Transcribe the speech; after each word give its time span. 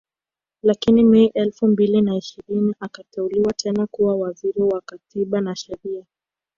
Lakini 0.63 1.03
Mei 1.03 1.31
elfu 1.33 1.67
mbili 1.67 2.01
na 2.01 2.15
ishirini 2.15 2.73
akateuliwa 2.79 3.53
tena 3.53 3.87
kuwa 3.87 4.15
Waziri 4.15 4.61
Wa 4.61 4.81
Katiba 4.85 5.41
na 5.41 5.55
Sheria 5.55 6.05